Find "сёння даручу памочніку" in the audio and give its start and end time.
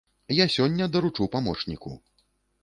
0.55-1.93